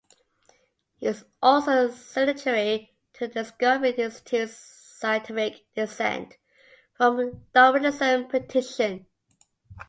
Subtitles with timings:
[0.95, 6.37] He is also a signatory to the Discovery Institute's Scientific Dissent
[6.97, 9.05] from Darwinism petition.